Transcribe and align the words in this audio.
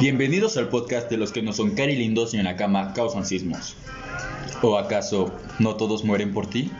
Bienvenidos 0.00 0.56
al 0.56 0.68
podcast 0.68 1.10
de 1.10 1.16
los 1.16 1.32
que 1.32 1.42
no 1.42 1.52
son 1.52 1.72
cari 1.74 1.96
lindos 1.96 2.32
y 2.32 2.38
en 2.38 2.44
la 2.44 2.56
cama 2.56 2.92
causan 2.94 3.26
sismos. 3.26 3.74
¿O 4.62 4.78
acaso 4.78 5.32
no 5.58 5.74
todos 5.76 6.04
mueren 6.04 6.32
por 6.32 6.46
ti? 6.46 6.70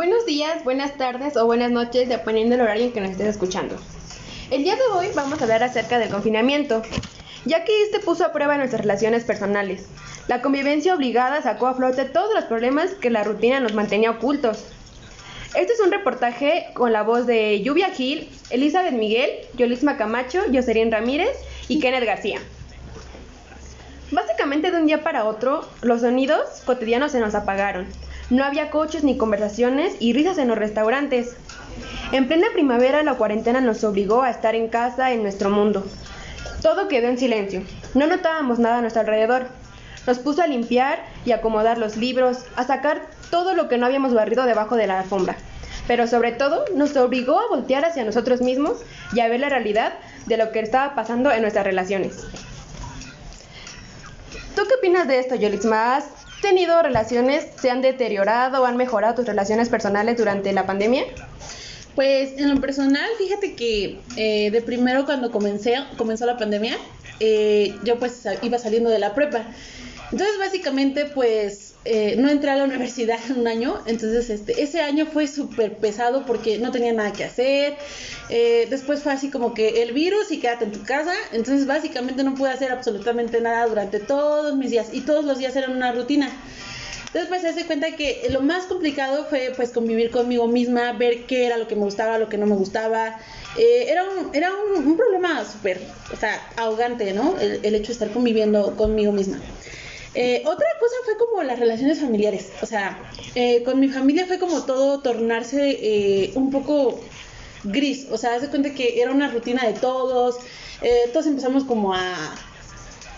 Buenos 0.00 0.24
días, 0.24 0.64
buenas 0.64 0.96
tardes 0.96 1.36
o 1.36 1.44
buenas 1.44 1.70
noches, 1.70 2.08
dependiendo 2.08 2.56
del 2.56 2.62
horario 2.62 2.84
en 2.84 2.92
que 2.92 3.02
nos 3.02 3.10
estés 3.10 3.26
escuchando. 3.26 3.76
El 4.50 4.64
día 4.64 4.74
de 4.74 4.80
hoy 4.94 5.08
vamos 5.14 5.38
a 5.38 5.44
hablar 5.44 5.62
acerca 5.62 5.98
del 5.98 6.08
confinamiento, 6.08 6.80
ya 7.44 7.64
que 7.64 7.82
este 7.82 8.00
puso 8.00 8.24
a 8.24 8.32
prueba 8.32 8.56
nuestras 8.56 8.80
relaciones 8.80 9.24
personales. 9.24 9.88
La 10.26 10.40
convivencia 10.40 10.94
obligada 10.94 11.42
sacó 11.42 11.66
a 11.66 11.74
flote 11.74 12.06
todos 12.06 12.34
los 12.34 12.44
problemas 12.44 12.94
que 12.94 13.10
la 13.10 13.24
rutina 13.24 13.60
nos 13.60 13.74
mantenía 13.74 14.12
ocultos. 14.12 14.64
Este 15.54 15.74
es 15.74 15.80
un 15.80 15.92
reportaje 15.92 16.68
con 16.72 16.94
la 16.94 17.02
voz 17.02 17.26
de 17.26 17.60
Lluvia 17.60 17.90
Gil, 17.90 18.30
Elizabeth 18.48 18.94
Miguel, 18.94 19.30
Yolisma 19.58 19.98
Camacho, 19.98 20.40
Joserín 20.50 20.90
Ramírez 20.90 21.36
y 21.68 21.78
Kenneth 21.78 22.06
García. 22.06 22.40
Básicamente 24.10 24.70
de 24.70 24.78
un 24.78 24.86
día 24.86 25.02
para 25.02 25.26
otro, 25.26 25.68
los 25.82 26.00
sonidos 26.00 26.62
cotidianos 26.64 27.12
se 27.12 27.20
nos 27.20 27.34
apagaron. 27.34 27.86
No 28.30 28.44
había 28.44 28.70
coches 28.70 29.02
ni 29.02 29.16
conversaciones 29.16 29.96
y 29.98 30.12
risas 30.12 30.38
en 30.38 30.46
los 30.46 30.56
restaurantes. 30.56 31.34
En 32.12 32.28
plena 32.28 32.46
primavera 32.52 33.02
la 33.02 33.14
cuarentena 33.14 33.60
nos 33.60 33.82
obligó 33.82 34.22
a 34.22 34.30
estar 34.30 34.54
en 34.54 34.68
casa 34.68 35.10
en 35.10 35.22
nuestro 35.22 35.50
mundo. 35.50 35.84
Todo 36.62 36.86
quedó 36.86 37.08
en 37.08 37.18
silencio. 37.18 37.62
No 37.94 38.06
notábamos 38.06 38.60
nada 38.60 38.78
a 38.78 38.80
nuestro 38.82 39.00
alrededor. 39.00 39.48
Nos 40.06 40.20
puso 40.20 40.42
a 40.42 40.46
limpiar 40.46 41.04
y 41.24 41.32
acomodar 41.32 41.76
los 41.76 41.96
libros, 41.96 42.44
a 42.54 42.64
sacar 42.64 43.02
todo 43.30 43.54
lo 43.54 43.68
que 43.68 43.78
no 43.78 43.86
habíamos 43.86 44.14
barrido 44.14 44.44
debajo 44.44 44.76
de 44.76 44.86
la 44.86 45.00
alfombra. 45.00 45.36
Pero 45.88 46.06
sobre 46.06 46.30
todo 46.30 46.64
nos 46.76 46.96
obligó 46.96 47.40
a 47.40 47.48
voltear 47.48 47.84
hacia 47.84 48.04
nosotros 48.04 48.40
mismos 48.42 48.78
y 49.12 49.20
a 49.20 49.28
ver 49.28 49.40
la 49.40 49.48
realidad 49.48 49.94
de 50.26 50.36
lo 50.36 50.52
que 50.52 50.60
estaba 50.60 50.94
pasando 50.94 51.32
en 51.32 51.42
nuestras 51.42 51.64
relaciones. 51.64 52.18
¿Tú 54.54 54.62
qué 54.68 54.74
opinas 54.78 55.08
de 55.08 55.18
esto, 55.18 55.34
Yolisma? 55.34 55.96
¿Has 55.96 56.19
tenido 56.40 56.82
relaciones, 56.82 57.46
se 57.60 57.70
han 57.70 57.82
deteriorado 57.82 58.62
o 58.62 58.66
han 58.66 58.76
mejorado 58.76 59.14
tus 59.14 59.26
relaciones 59.26 59.68
personales 59.68 60.16
durante 60.16 60.52
la 60.52 60.66
pandemia? 60.66 61.04
Pues 61.94 62.38
en 62.38 62.54
lo 62.54 62.60
personal, 62.60 63.08
fíjate 63.18 63.54
que 63.54 63.98
eh, 64.16 64.50
de 64.50 64.62
primero 64.62 65.04
cuando 65.04 65.30
comencé, 65.30 65.74
comenzó 65.96 66.26
la 66.26 66.36
pandemia, 66.36 66.76
eh, 67.18 67.74
yo 67.84 67.98
pues 67.98 68.26
iba 68.42 68.58
saliendo 68.58 68.90
de 68.90 68.98
la 68.98 69.14
prepa. 69.14 69.44
Entonces 70.12 70.38
básicamente 70.38 71.06
pues 71.06 71.69
eh, 71.86 72.14
no 72.18 72.28
entré 72.28 72.50
a 72.50 72.56
la 72.56 72.64
universidad 72.64 73.18
en 73.30 73.40
un 73.40 73.48
año, 73.48 73.78
entonces 73.86 74.28
este, 74.28 74.62
ese 74.62 74.82
año 74.82 75.06
fue 75.06 75.26
súper 75.26 75.78
pesado 75.78 76.26
porque 76.26 76.58
no 76.58 76.70
tenía 76.70 76.92
nada 76.92 77.12
que 77.12 77.24
hacer. 77.24 77.76
Eh, 78.28 78.66
después 78.68 79.02
fue 79.02 79.12
así 79.12 79.30
como 79.30 79.54
que 79.54 79.82
el 79.82 79.92
virus 79.92 80.30
y 80.30 80.40
quédate 80.40 80.66
en 80.66 80.72
tu 80.72 80.82
casa, 80.82 81.14
entonces 81.32 81.66
básicamente 81.66 82.22
no 82.22 82.34
pude 82.34 82.50
hacer 82.50 82.70
absolutamente 82.70 83.40
nada 83.40 83.66
durante 83.66 83.98
todos 83.98 84.56
mis 84.56 84.70
días 84.70 84.88
y 84.92 85.00
todos 85.00 85.24
los 85.24 85.38
días 85.38 85.56
eran 85.56 85.74
una 85.74 85.92
rutina. 85.92 86.30
Pues 87.12 87.40
se 87.40 87.48
hace 87.48 87.66
cuenta 87.66 87.96
que 87.96 88.28
lo 88.30 88.40
más 88.40 88.66
complicado 88.66 89.24
fue 89.24 89.52
pues 89.56 89.70
convivir 89.72 90.10
conmigo 90.12 90.46
misma, 90.46 90.92
ver 90.92 91.24
qué 91.26 91.46
era 91.46 91.56
lo 91.56 91.66
que 91.66 91.74
me 91.74 91.82
gustaba, 91.82 92.18
lo 92.18 92.28
que 92.28 92.38
no 92.38 92.46
me 92.46 92.54
gustaba. 92.54 93.18
Eh, 93.58 93.86
era 93.88 94.04
un, 94.04 94.32
era 94.32 94.50
un, 94.76 94.96
problema 94.96 95.44
súper, 95.44 95.80
o 96.12 96.16
sea, 96.16 96.40
ahogante, 96.56 97.12
¿no? 97.12 97.36
El, 97.40 97.58
el 97.64 97.74
hecho 97.74 97.88
de 97.88 97.94
estar 97.94 98.12
conviviendo 98.12 98.76
conmigo 98.76 99.10
misma. 99.10 99.40
Eh, 100.14 100.42
otra 100.44 100.66
cosa 100.80 100.94
fue 101.04 101.16
como 101.16 101.42
las 101.42 101.58
relaciones 101.58 102.00
familiares. 102.00 102.52
O 102.62 102.66
sea, 102.66 102.98
eh, 103.34 103.62
con 103.62 103.78
mi 103.78 103.88
familia 103.88 104.26
fue 104.26 104.38
como 104.38 104.64
todo 104.64 105.00
tornarse 105.00 105.78
eh, 105.80 106.32
un 106.34 106.50
poco 106.50 107.00
gris. 107.64 108.08
O 108.10 108.18
sea, 108.18 108.34
hace 108.34 108.48
cuenta 108.48 108.74
que 108.74 109.00
era 109.00 109.10
una 109.12 109.30
rutina 109.30 109.66
de 109.66 109.74
todos. 109.74 110.38
todos 111.12 111.26
empezamos 111.26 111.64
como 111.64 111.94
a, 111.94 112.34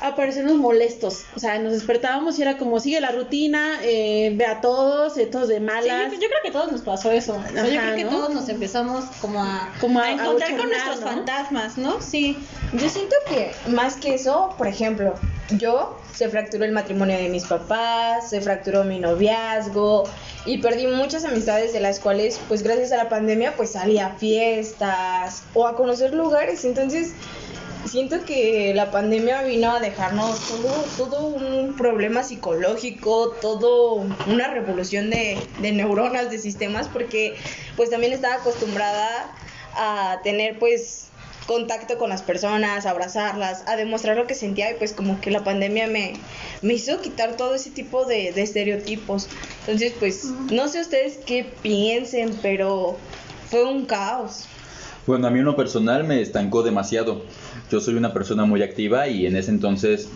a 0.03 0.17
parecernos 0.17 0.57
molestos. 0.57 1.25
O 1.37 1.39
sea, 1.39 1.59
nos 1.59 1.73
despertábamos 1.73 2.39
y 2.39 2.43
era 2.43 2.59
como 2.59 2.81
sigue 2.81 3.01
la 3.01 3.13
rutina, 3.13 3.79
ve 3.83 4.47
a 4.47 4.61
todos, 4.61 5.15
todos 5.31 5.49
de 5.49 5.61
malas. 5.61 6.11
Sí, 6.11 6.19
yo, 6.21 6.29
creo 6.29 6.43
que 6.43 6.49
a 6.49 6.53
todos 6.53 6.73
nos 6.73 6.81
pasó 6.83 7.11
eso. 7.11 7.41
yo 7.55 7.63
creo 7.63 7.97
que 7.97 8.05
todos 8.05 8.35
nos 8.35 8.49
empezamos 8.49 9.05
como 9.21 9.43
a, 9.43 9.73
como 9.81 10.01
a, 10.01 10.11
encontrar 10.11 10.57
con 10.57 10.69
nuestros 10.69 11.01
fantasmas, 11.01 11.79
¿no? 11.79 12.01
Sí. 12.01 12.37
Yo 12.73 12.89
siento 12.89 13.15
que 13.29 13.53
más 13.69 13.97
que 13.97 14.15
eso, 14.15 14.55
por 14.59 14.67
ejemplo, 14.67 15.15
yo 15.59 15.99
se 16.15 16.29
fracturó 16.29 16.65
el 16.65 16.73
matrimonio 16.73 17.17
de 17.17 17.29
mis 17.29 17.45
papás, 17.45 18.31
se 18.31 18.41
fracturó 18.41 18.85
mi 18.85 18.99
noviazgo 18.99 20.05
y 20.45 20.59
perdí 20.59 20.87
muchas 20.87 21.25
amistades 21.25 21.73
de 21.73 21.81
las 21.81 22.01
cuales 22.01 22.41
pues 22.49 22.63
gracias 22.63 22.93
a 22.93 22.97
la 22.97 23.09
pandemia 23.09 23.55
pues 23.57 23.73
salí 23.73 23.99
a 23.99 24.11
fiestas 24.11 25.43
o 25.55 25.67
a 25.67 25.77
conocer 25.77 26.13
lugares, 26.15 26.65
entonces 26.65 27.13
siento 27.85 28.25
que 28.25 28.73
la 28.75 28.91
pandemia 28.91 29.43
vino 29.43 29.71
a 29.71 29.81
dejarnos 29.81 30.41
todo, 30.49 30.85
todo 30.97 31.27
un 31.27 31.75
problema 31.77 32.23
psicológico, 32.23 33.35
todo 33.41 34.05
una 34.27 34.49
revolución 34.49 35.11
de, 35.11 35.39
de 35.61 35.73
neuronas, 35.73 36.31
de 36.31 36.39
sistemas, 36.39 36.89
porque 36.89 37.37
pues 37.77 37.91
también 37.91 38.13
estaba 38.13 38.37
acostumbrada 38.37 39.33
a 39.75 40.21
tener 40.23 40.59
pues 40.59 41.09
contacto 41.47 41.99
con 41.99 42.11
las 42.11 42.23
personas, 42.23 42.87
a 42.87 42.91
abrazarlas, 42.91 43.65
a 43.67 43.77
demostrar 43.77 44.17
lo 44.17 44.27
que 44.27 44.35
sentía 44.35 44.71
y 44.71 44.75
pues 44.75 44.93
como 44.93 45.21
que 45.21 45.31
la 45.31 45.45
pandemia 45.45 45.87
me, 45.87 46.15
me 46.63 46.75
hizo 46.75 47.01
quitar 47.01 47.37
todo 47.37 47.55
ese 47.55 47.71
tipo 47.71 48.05
de, 48.05 48.29
estereotipos. 48.29 49.29
Entonces 49.61 49.93
pues 49.99 50.25
no 50.51 50.69
sé 50.69 50.81
ustedes 50.81 51.19
qué 51.27 51.45
piensen, 51.63 52.39
pero 52.43 52.97
fue 53.51 53.65
un 53.65 53.87
caos. 53.87 54.47
Bueno, 55.07 55.27
a 55.27 55.31
mí 55.31 55.41
en 55.41 55.45
lo 55.45 55.57
personal 55.57 56.05
me 56.05 56.21
estancó 56.21 56.63
demasiado. 56.63 57.23
Yo 57.71 57.81
soy 57.81 57.95
una 57.95 58.13
persona 58.13 58.45
muy 58.45 58.63
activa 58.63 59.09
y 59.09 59.27
en 59.27 59.37
ese 59.37 59.51
entonces 59.51 60.09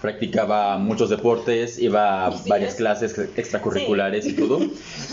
practicaba 0.00 0.78
muchos 0.78 1.10
deportes, 1.10 1.78
iba 1.78 2.26
a 2.26 2.30
varias 2.46 2.74
clases 2.74 3.18
extracurriculares 3.36 4.26
y 4.26 4.34
todo. 4.34 4.60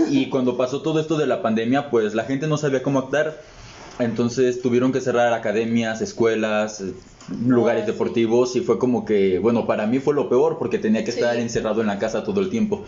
Y 0.10 0.30
cuando 0.30 0.58
pasó 0.58 0.82
todo 0.82 1.00
esto 1.00 1.18
de 1.18 1.28
la 1.28 1.42
pandemia, 1.42 1.90
pues 1.90 2.14
la 2.14 2.24
gente 2.26 2.48
no 2.48 2.58
sabía 2.58 2.84
cómo 2.84 3.00
actuar 3.00 3.40
entonces 4.00 4.62
tuvieron 4.62 4.92
que 4.92 5.02
cerrar 5.02 5.34
academias, 5.34 6.02
escuelas, 6.02 6.82
eh, 6.82 6.94
lugares 7.46 7.86
deportivos 7.86 8.56
y 8.56 8.62
fue 8.62 8.80
como 8.80 9.06
que, 9.06 9.40
bueno, 9.40 9.68
para 9.68 9.86
mí 9.86 10.00
fue 10.00 10.14
lo 10.14 10.30
peor 10.30 10.58
porque 10.58 10.80
tenía 10.80 11.04
que 11.04 11.12
estar 11.12 11.38
encerrado 11.38 11.82
en 11.82 11.88
la 11.88 12.00
casa 12.00 12.24
todo 12.24 12.42
el 12.42 12.50
tiempo. 12.50 12.84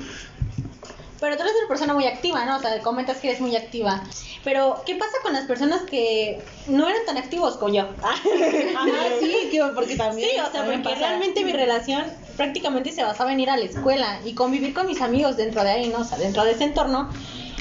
Pero 1.26 1.38
tú 1.38 1.42
eres 1.42 1.56
una 1.58 1.68
persona 1.68 1.94
muy 1.96 2.06
activa, 2.06 2.46
¿no? 2.46 2.58
O 2.58 2.60
sea, 2.60 2.80
comentas 2.84 3.18
que 3.18 3.30
eres 3.30 3.42
muy 3.42 3.56
activa. 3.56 4.04
Pero, 4.44 4.84
¿qué 4.86 4.94
pasa 4.94 5.18
con 5.24 5.34
las 5.34 5.46
personas 5.46 5.82
que 5.82 6.40
no 6.68 6.88
eran 6.88 7.04
tan 7.04 7.18
activos 7.18 7.58
como 7.58 7.74
yo? 7.74 7.90
Ajá, 8.04 8.22
sí, 9.20 9.60
porque 9.74 9.96
también. 9.96 10.30
Sí, 10.30 10.40
o 10.40 10.52
sea, 10.52 10.66
porque 10.66 10.94
realmente 10.94 11.44
mi 11.44 11.52
relación 11.52 12.06
prácticamente 12.38 12.92
se 12.92 13.04
basaba 13.04 13.34
en 13.34 13.40
ir 13.40 13.50
a 13.50 13.58
la 13.58 13.66
escuela 13.66 14.20
y 14.24 14.36
convivir 14.36 14.76
con 14.76 14.86
mis 14.86 15.02
amigos 15.02 15.36
dentro 15.36 15.64
de 15.64 15.72
ahí, 15.72 15.88
¿no? 15.88 16.02
O 16.02 16.04
sea, 16.04 16.20
dentro 16.20 16.46
de 16.46 16.52
ese 16.52 16.66
entorno. 16.66 17.10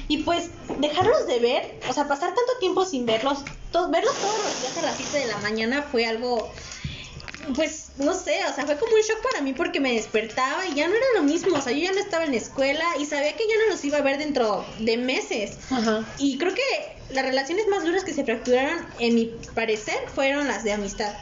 Y 0.08 0.18
pues 0.18 0.50
dejarlos 0.78 1.26
de 1.26 1.38
ver, 1.38 1.80
o 1.88 1.92
sea, 1.94 2.06
pasar 2.06 2.34
tanto 2.34 2.52
tiempo 2.60 2.84
sin 2.84 3.06
verlos, 3.06 3.38
verlos 3.90 4.14
todos 4.16 4.44
los 4.44 4.60
días 4.60 4.76
a 4.76 4.82
las 4.82 4.96
7 4.98 5.18
de 5.20 5.26
la 5.32 5.38
mañana 5.38 5.82
fue 5.90 6.04
algo, 6.04 6.52
pues 7.54 7.90
no 7.98 8.14
sé, 8.14 8.38
o 8.50 8.54
sea, 8.54 8.64
fue 8.64 8.76
como 8.76 8.94
un 8.94 9.00
shock 9.00 9.22
para 9.22 9.42
mí 9.42 9.52
porque 9.52 9.80
me 9.80 9.94
despertaba 9.94 10.66
y 10.66 10.74
ya 10.74 10.88
no 10.88 10.94
era 10.94 11.06
lo 11.16 11.22
mismo, 11.22 11.56
o 11.56 11.60
sea, 11.60 11.72
yo 11.72 11.80
ya 11.80 11.92
no 11.92 12.00
estaba 12.00 12.24
en 12.24 12.30
la 12.30 12.38
escuela 12.38 12.84
y 12.98 13.04
sabía 13.04 13.32
que 13.34 13.44
ya 13.46 13.54
no 13.64 13.72
los 13.72 13.84
iba 13.84 13.98
a 13.98 14.02
ver 14.02 14.18
dentro 14.18 14.64
de 14.78 14.96
meses. 14.96 15.58
Y 16.18 16.38
creo 16.38 16.54
que 16.54 16.62
las 17.10 17.24
relaciones 17.24 17.66
más 17.68 17.84
duras 17.84 18.04
que 18.04 18.14
se 18.14 18.24
fracturaron, 18.24 18.86
en 18.98 19.14
mi 19.14 19.32
parecer, 19.54 19.98
fueron 20.14 20.48
las 20.48 20.64
de 20.64 20.72
amistad. 20.72 21.14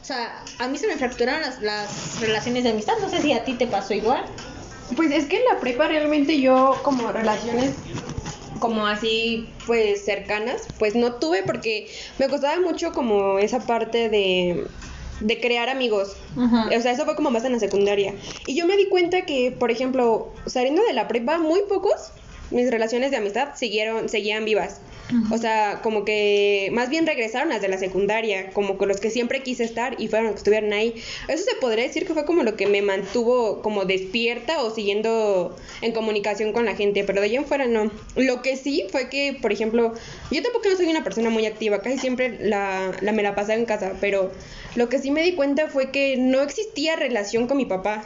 O 0.00 0.04
sea, 0.04 0.44
a 0.58 0.68
mí 0.68 0.76
se 0.76 0.86
me 0.86 0.96
fracturaron 0.96 1.40
las, 1.40 1.62
las 1.62 2.20
relaciones 2.20 2.64
de 2.64 2.70
amistad, 2.70 2.94
no 3.00 3.08
sé 3.08 3.22
si 3.22 3.32
a 3.32 3.44
ti 3.44 3.54
te 3.54 3.66
pasó 3.66 3.94
igual. 3.94 4.24
Pues 4.96 5.10
es 5.12 5.26
que 5.26 5.38
en 5.38 5.44
la 5.50 5.60
prepa 5.60 5.88
realmente 5.88 6.40
yo 6.40 6.78
como 6.82 7.10
relaciones 7.10 7.74
como 8.58 8.86
así 8.86 9.48
pues 9.66 10.04
cercanas, 10.04 10.68
pues 10.78 10.94
no 10.94 11.14
tuve 11.14 11.42
porque 11.42 11.90
me 12.18 12.28
costaba 12.28 12.60
mucho 12.60 12.92
como 12.92 13.38
esa 13.38 13.66
parte 13.66 14.08
de, 14.08 14.66
de 15.20 15.40
crear 15.40 15.68
amigos. 15.68 16.16
O 16.36 16.80
sea, 16.80 16.92
eso 16.92 17.04
fue 17.04 17.16
como 17.16 17.30
más 17.30 17.44
en 17.44 17.52
la 17.52 17.58
secundaria. 17.58 18.14
Y 18.46 18.54
yo 18.54 18.66
me 18.66 18.76
di 18.76 18.88
cuenta 18.88 19.22
que, 19.22 19.52
por 19.52 19.70
ejemplo, 19.70 20.32
saliendo 20.46 20.82
de 20.82 20.92
la 20.92 21.08
prepa, 21.08 21.38
muy 21.38 21.60
pocos 21.68 22.12
mis 22.54 22.70
relaciones 22.70 23.10
de 23.10 23.18
amistad 23.18 23.48
siguieron, 23.56 24.08
seguían 24.08 24.44
vivas. 24.44 24.80
O 25.30 25.36
sea, 25.36 25.80
como 25.82 26.04
que 26.04 26.70
más 26.72 26.88
bien 26.88 27.06
regresaron 27.06 27.50
las 27.50 27.60
de 27.60 27.68
la 27.68 27.76
secundaria, 27.76 28.50
como 28.50 28.78
con 28.78 28.88
los 28.88 29.00
que 29.00 29.10
siempre 29.10 29.42
quise 29.42 29.62
estar 29.64 30.00
y 30.00 30.08
fueron 30.08 30.26
los 30.26 30.34
que 30.34 30.38
estuvieron 30.38 30.72
ahí. 30.72 30.94
Eso 31.28 31.44
se 31.44 31.56
podría 31.60 31.84
decir 31.84 32.06
que 32.06 32.14
fue 32.14 32.24
como 32.24 32.42
lo 32.42 32.56
que 32.56 32.66
me 32.66 32.80
mantuvo 32.80 33.60
como 33.60 33.84
despierta 33.84 34.62
o 34.62 34.70
siguiendo 34.70 35.54
en 35.82 35.92
comunicación 35.92 36.52
con 36.52 36.64
la 36.64 36.74
gente, 36.74 37.04
pero 37.04 37.20
de 37.20 37.26
allá 37.26 37.38
en 37.38 37.44
fuera 37.44 37.66
no. 37.66 37.90
Lo 38.16 38.40
que 38.40 38.56
sí 38.56 38.86
fue 38.90 39.10
que, 39.10 39.36
por 39.42 39.52
ejemplo, 39.52 39.92
yo 40.30 40.42
tampoco 40.42 40.68
no 40.70 40.76
soy 40.76 40.86
una 40.86 41.04
persona 41.04 41.28
muy 41.28 41.44
activa, 41.44 41.82
casi 41.82 41.98
siempre 41.98 42.38
la, 42.40 42.92
la 43.02 43.12
me 43.12 43.22
la 43.22 43.34
pasaba 43.34 43.58
en 43.58 43.66
casa, 43.66 43.92
pero 44.00 44.32
lo 44.74 44.88
que 44.88 44.98
sí 44.98 45.10
me 45.10 45.22
di 45.22 45.34
cuenta 45.34 45.68
fue 45.68 45.90
que 45.90 46.16
no 46.16 46.40
existía 46.40 46.96
relación 46.96 47.46
con 47.46 47.58
mi 47.58 47.66
papá. 47.66 48.04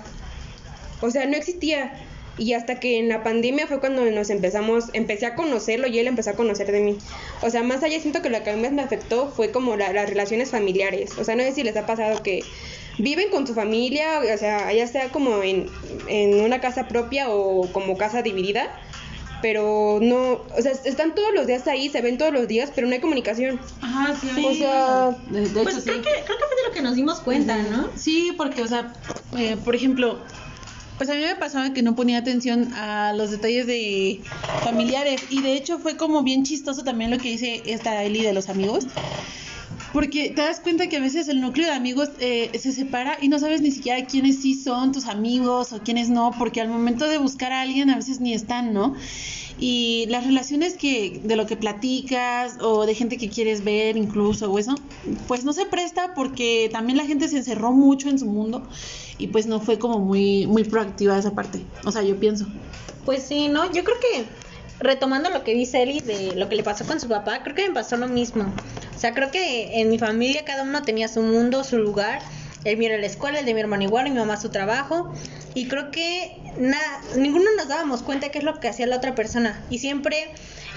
O 1.00 1.10
sea, 1.10 1.26
no 1.26 1.36
existía. 1.36 1.92
Y 2.38 2.52
hasta 2.52 2.78
que 2.78 2.98
en 2.98 3.08
la 3.08 3.22
pandemia 3.24 3.66
fue 3.66 3.80
cuando 3.80 4.04
nos 4.10 4.30
empezamos, 4.30 4.86
empecé 4.92 5.26
a 5.26 5.34
conocerlo 5.34 5.88
y 5.88 5.98
él 5.98 6.06
empezó 6.06 6.30
a 6.30 6.34
conocer 6.34 6.70
de 6.70 6.80
mí. 6.80 6.96
O 7.42 7.50
sea, 7.50 7.62
más 7.64 7.82
allá 7.82 7.98
siento 8.00 8.22
que 8.22 8.30
lo 8.30 8.42
que 8.44 8.50
a 8.50 8.54
mí 8.56 8.62
más 8.62 8.72
me 8.72 8.82
afectó 8.82 9.28
fue 9.30 9.50
como 9.50 9.76
la- 9.76 9.92
las 9.92 10.08
relaciones 10.08 10.50
familiares. 10.50 11.10
O 11.18 11.24
sea, 11.24 11.34
no 11.34 11.42
sé 11.42 11.52
si 11.52 11.64
les 11.64 11.76
ha 11.76 11.84
pasado 11.86 12.22
que 12.22 12.44
viven 12.98 13.28
con 13.30 13.46
su 13.46 13.54
familia, 13.54 14.20
o 14.20 14.38
sea, 14.38 14.72
ya 14.72 14.86
sea 14.86 15.08
como 15.10 15.42
en, 15.42 15.66
en 16.08 16.40
una 16.40 16.60
casa 16.60 16.86
propia 16.88 17.28
o 17.28 17.70
como 17.72 17.96
casa 17.96 18.22
dividida, 18.22 18.68
pero 19.40 19.98
no, 20.02 20.42
o 20.56 20.62
sea, 20.62 20.72
están 20.84 21.14
todos 21.14 21.32
los 21.32 21.46
días 21.46 21.66
ahí, 21.68 21.88
se 21.88 22.00
ven 22.00 22.18
todos 22.18 22.32
los 22.32 22.48
días, 22.48 22.72
pero 22.74 22.86
no 22.88 22.94
hay 22.94 23.00
comunicación. 23.00 23.60
Ajá, 23.80 24.14
sí. 24.20 24.44
O 24.44 24.54
sea, 24.54 25.10
de, 25.30 25.40
de 25.48 25.62
Pues 25.62 25.76
hecho, 25.76 25.84
creo, 25.84 25.96
sí. 25.96 26.02
que, 26.02 26.10
creo 26.24 26.38
que 26.38 26.44
fue 26.44 26.56
de 26.62 26.68
lo 26.68 26.74
que 26.74 26.82
nos 26.82 26.96
dimos 26.96 27.20
cuenta, 27.20 27.56
¿no? 27.56 27.88
Sí, 27.96 28.32
porque, 28.36 28.62
o 28.62 28.66
sea, 28.66 28.92
eh, 29.36 29.56
por 29.64 29.76
ejemplo, 29.76 30.18
pues 30.98 31.08
a 31.10 31.14
mí 31.14 31.20
me 31.20 31.36
pasaba 31.36 31.72
que 31.72 31.82
no 31.82 31.94
ponía 31.94 32.18
atención 32.18 32.74
a 32.74 33.12
los 33.14 33.30
detalles 33.30 33.66
de 33.66 34.20
familiares 34.64 35.22
y 35.30 35.40
de 35.40 35.54
hecho 35.54 35.78
fue 35.78 35.96
como 35.96 36.24
bien 36.24 36.42
chistoso 36.42 36.82
también 36.82 37.12
lo 37.12 37.18
que 37.18 37.30
dice 37.30 37.62
esta 37.66 38.02
Eli 38.02 38.22
de 38.22 38.32
los 38.32 38.48
amigos. 38.48 38.86
Porque 39.92 40.30
te 40.30 40.42
das 40.42 40.60
cuenta 40.60 40.88
que 40.88 40.98
a 40.98 41.00
veces 41.00 41.28
el 41.28 41.40
núcleo 41.40 41.66
de 41.66 41.72
amigos 41.72 42.10
eh, 42.20 42.50
se 42.58 42.72
separa 42.72 43.16
y 43.22 43.28
no 43.28 43.38
sabes 43.38 43.62
ni 43.62 43.70
siquiera 43.70 44.04
quiénes 44.04 44.42
sí 44.42 44.54
son 44.54 44.92
tus 44.92 45.06
amigos 45.06 45.72
o 45.72 45.80
quiénes 45.80 46.10
no, 46.10 46.32
porque 46.38 46.60
al 46.60 46.68
momento 46.68 47.08
de 47.08 47.16
buscar 47.16 47.52
a 47.52 47.62
alguien 47.62 47.88
a 47.88 47.96
veces 47.96 48.20
ni 48.20 48.34
están, 48.34 48.74
¿no? 48.74 48.94
Y 49.58 50.06
las 50.08 50.26
relaciones 50.26 50.74
que 50.74 51.20
de 51.24 51.36
lo 51.36 51.46
que 51.46 51.56
platicas 51.56 52.58
o 52.60 52.84
de 52.84 52.94
gente 52.94 53.16
que 53.16 53.30
quieres 53.30 53.64
ver 53.64 53.96
incluso 53.96 54.52
o 54.52 54.58
eso, 54.58 54.74
pues 55.26 55.44
no 55.44 55.52
se 55.52 55.64
presta 55.64 56.12
porque 56.14 56.68
también 56.70 56.98
la 56.98 57.06
gente 57.06 57.26
se 57.28 57.38
encerró 57.38 57.72
mucho 57.72 58.10
en 58.10 58.18
su 58.18 58.26
mundo 58.26 58.68
y 59.18 59.28
pues 59.28 59.46
no 59.46 59.60
fue 59.60 59.78
como 59.78 59.98
muy 59.98 60.46
muy 60.46 60.64
proactiva 60.64 61.18
esa 61.18 61.32
parte. 61.32 61.60
O 61.84 61.92
sea, 61.92 62.02
yo 62.02 62.18
pienso. 62.18 62.46
Pues 63.04 63.22
sí, 63.24 63.48
¿no? 63.48 63.70
Yo 63.72 63.84
creo 63.84 63.96
que 64.00 64.24
retomando 64.80 65.30
lo 65.30 65.44
que 65.44 65.54
dice 65.54 65.82
Eli 65.82 66.00
de 66.00 66.34
lo 66.36 66.48
que 66.48 66.56
le 66.56 66.62
pasó 66.62 66.86
con 66.86 67.00
su 67.00 67.08
papá, 67.08 67.42
creo 67.42 67.54
que 67.54 67.68
me 67.68 67.74
pasó 67.74 67.96
lo 67.96 68.08
mismo. 68.08 68.52
O 68.96 68.98
sea, 68.98 69.14
creo 69.14 69.30
que 69.30 69.80
en 69.80 69.90
mi 69.90 69.98
familia 69.98 70.44
cada 70.44 70.62
uno 70.62 70.82
tenía 70.82 71.08
su 71.08 71.22
mundo, 71.22 71.64
su 71.64 71.78
lugar. 71.78 72.20
El 72.64 72.76
mío 72.76 72.88
era 72.88 72.98
la 72.98 73.06
escuela, 73.06 73.40
el 73.40 73.46
de 73.46 73.54
mi 73.54 73.60
hermano 73.60 73.84
igual, 73.84 74.10
mi 74.10 74.18
mamá 74.18 74.36
su 74.36 74.50
trabajo. 74.50 75.12
Y 75.54 75.68
creo 75.68 75.90
que 75.90 76.36
nada, 76.58 77.00
ninguno 77.16 77.46
nos 77.56 77.68
dábamos 77.68 78.02
cuenta 78.02 78.30
qué 78.30 78.38
es 78.38 78.44
lo 78.44 78.60
que 78.60 78.68
hacía 78.68 78.86
la 78.86 78.96
otra 78.96 79.14
persona. 79.14 79.64
Y 79.70 79.78
siempre 79.78 80.32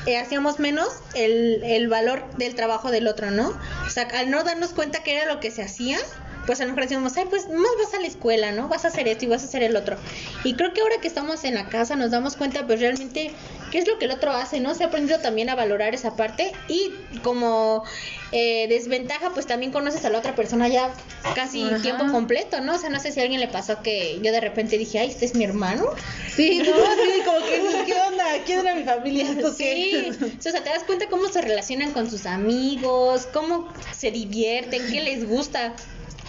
eh, 0.06 0.18
hacíamos 0.18 0.60
menos 0.60 0.88
el, 1.14 1.64
el 1.64 1.88
valor 1.88 2.24
del 2.38 2.56
trabajo 2.56 2.92
del 2.92 3.08
otro, 3.08 3.32
¿no? 3.32 3.54
O 3.86 3.90
sea, 3.90 4.08
al 4.14 4.30
no 4.32 4.44
darnos 4.44 4.70
cuenta 4.72 5.04
qué 5.04 5.14
era 5.16 5.32
lo 5.32 5.40
que 5.40 5.52
se 5.52 5.64
hacía, 5.64 5.98
pues 6.46 6.60
a 6.62 6.64
lo 6.66 6.70
mejor 6.70 6.84
decíamos, 6.84 7.16
ay, 7.18 7.26
pues 7.30 7.48
más 7.50 7.72
vas 7.84 7.94
a 7.94 8.00
la 8.00 8.08
escuela, 8.08 8.52
¿no? 8.52 8.68
Vas 8.68 8.86
a 8.86 8.90
hacer 8.90 9.08
esto 9.08 9.26
y 9.26 9.28
vas 9.28 9.44
a 9.44 9.46
hacer 9.46 9.64
el 9.64 9.76
otro. 9.76 9.98
Y 10.44 10.56
creo 10.56 10.74
que 10.74 10.82
ahora 10.82 10.96
que 11.02 11.08
estamos 11.08 11.44
en 11.44 11.56
la 11.56 11.70
casa 11.70 11.96
nos 11.96 12.12
damos 12.12 12.36
cuenta, 12.36 12.66
pues 12.66 12.80
realmente, 12.80 13.32
qué 13.72 13.78
es 13.78 13.88
lo 13.88 13.98
que 13.98 14.06
el 14.06 14.12
otro 14.12 14.32
hace, 14.32 14.60
¿no? 14.60 14.74
Se 14.76 14.84
ha 14.84 14.88
aprendido 14.88 15.20
también 15.20 15.50
a 15.50 15.56
valorar 15.56 15.94
esa 15.94 16.16
parte 16.16 16.52
y 16.68 16.92
como 17.24 17.84
eh, 18.32 18.68
desventaja, 18.68 19.32
pues 19.34 19.46
también 19.46 19.72
conoces 19.72 20.06
a 20.06 20.10
la 20.10 20.20
otra 20.20 20.36
persona 20.36 20.68
ya 20.68 20.94
casi 21.36 21.64
Ajá. 21.64 21.82
tiempo 21.82 22.06
completo, 22.12 22.62
¿no? 22.62 22.76
O 22.76 22.78
sea, 22.78 22.90
no 22.90 23.00
sé 23.00 23.12
si 23.12 23.20
a 23.20 23.24
alguien 23.24 23.40
le 23.40 23.48
pasó 23.48 23.82
que 23.82 24.20
yo 24.22 24.32
de 24.32 24.42
repente 24.42 24.78
dije, 24.78 25.00
ay, 25.00 25.10
este 25.10 25.26
es 25.26 25.36
mi 25.36 25.44
hermano. 25.44 25.86
Sí, 26.34 26.60
no, 26.66 26.66
sí, 26.66 27.22
como 27.26 27.40
que 27.46 27.62
¿qué 27.86 27.94
onda? 27.94 28.26
¿Quién 28.46 28.60
era 28.60 28.76
mi 28.76 28.84
familia? 28.84 29.30
¿Esto 29.30 29.52
Sí, 29.54 30.12
o 30.40 30.42
sea, 30.42 30.64
te 30.64 30.70
das 30.70 30.84
cuenta 30.84 31.08
cómo 31.10 31.28
se 31.28 31.42
relacionan 31.42 31.92
con 31.92 32.10
sus 32.10 32.26
amigos, 32.26 33.28
cómo 33.34 33.68
se 33.92 34.12
divierten, 34.12 34.88
qué 34.90 35.02
les 35.02 35.28
gusta. 35.28 35.76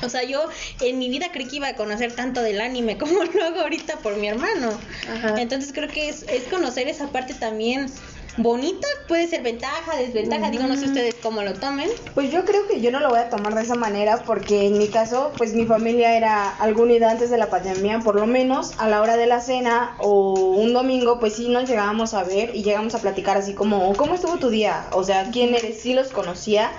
O 0.02 0.08
sea, 0.08 0.22
yo 0.24 0.48
en 0.80 0.98
mi 0.98 1.08
vida 1.08 1.30
creí 1.32 1.46
que 1.46 1.56
iba 1.56 1.68
a 1.68 1.76
conocer 1.76 2.12
tanto 2.12 2.42
del 2.42 2.60
anime 2.60 2.98
como 2.98 3.22
lo 3.22 3.44
hago 3.44 3.60
ahorita 3.60 3.98
por 3.98 4.16
mi 4.16 4.28
hermano. 4.28 4.70
Ajá. 5.10 5.40
Entonces 5.40 5.72
creo 5.72 5.88
que 5.88 6.08
es, 6.08 6.24
es 6.28 6.44
conocer 6.44 6.88
esa 6.88 7.08
parte 7.08 7.34
también 7.34 7.90
bonita, 8.36 8.86
puede 9.08 9.28
ser 9.28 9.42
ventaja, 9.42 9.96
desventaja, 9.96 10.50
digo, 10.50 10.64
no 10.64 10.76
sé 10.76 10.86
ustedes 10.86 11.14
cómo 11.22 11.42
lo 11.42 11.54
tomen. 11.54 11.90
Pues 12.14 12.30
yo 12.32 12.44
creo 12.44 12.66
que 12.66 12.80
yo 12.80 12.90
no 12.90 13.00
lo 13.00 13.10
voy 13.10 13.18
a 13.18 13.28
tomar 13.28 13.54
de 13.54 13.62
esa 13.62 13.74
manera 13.74 14.22
porque 14.24 14.66
en 14.66 14.78
mi 14.78 14.88
caso, 14.88 15.32
pues 15.36 15.54
mi 15.54 15.66
familia 15.66 16.16
era 16.16 16.50
algo 16.56 16.82
unida 16.82 17.10
antes 17.10 17.30
de 17.30 17.38
la 17.38 17.50
pandemia, 17.50 18.00
por 18.00 18.14
lo 18.14 18.26
menos 18.26 18.72
a 18.78 18.88
la 18.88 19.00
hora 19.02 19.16
de 19.16 19.26
la 19.26 19.40
cena 19.40 19.96
o 19.98 20.32
un 20.32 20.72
domingo, 20.72 21.20
pues 21.20 21.34
sí 21.34 21.48
nos 21.48 21.68
llegábamos 21.68 22.14
a 22.14 22.24
ver 22.24 22.54
y 22.54 22.62
llegamos 22.62 22.94
a 22.94 23.00
platicar 23.00 23.36
así 23.36 23.54
como, 23.54 23.94
¿cómo 23.96 24.14
estuvo 24.14 24.38
tu 24.38 24.48
día? 24.48 24.86
O 24.92 25.04
sea, 25.04 25.30
¿quién 25.30 25.54
eres? 25.54 25.80
Sí 25.80 25.92
los 25.92 26.08
conocía, 26.08 26.70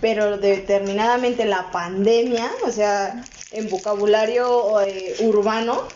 pero 0.00 0.38
determinadamente 0.38 1.44
la 1.44 1.70
pandemia, 1.70 2.50
o 2.66 2.70
sea, 2.70 3.24
en 3.50 3.68
vocabulario 3.68 4.80
eh, 4.80 5.16
urbano, 5.20 5.88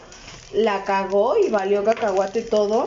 la 0.53 0.85
cagó 0.85 1.37
y 1.37 1.49
valió 1.49 1.85
cacahuate 1.85 2.43
todo. 2.43 2.87